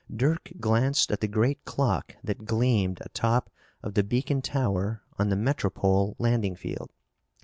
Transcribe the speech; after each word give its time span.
Dirk 0.11 0.51
glanced 0.59 1.11
at 1.11 1.19
the 1.21 1.27
great 1.27 1.63
clock 1.63 2.15
that 2.23 2.43
gleamed 2.45 2.99
atop 3.01 3.51
of 3.83 3.93
the 3.93 4.01
beacon 4.01 4.41
tower 4.41 5.03
on 5.19 5.29
the 5.29 5.35
Metropole 5.35 6.15
Landing 6.17 6.55
Field. 6.55 6.91